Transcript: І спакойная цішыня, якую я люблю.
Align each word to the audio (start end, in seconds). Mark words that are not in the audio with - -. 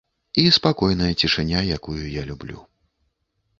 І 0.43 0.45
спакойная 0.55 1.09
цішыня, 1.21 1.59
якую 1.77 2.01
я 2.17 2.27
люблю. 2.33 2.59